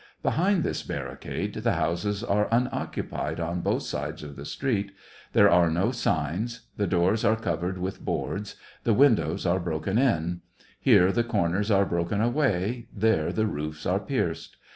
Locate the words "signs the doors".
5.91-7.23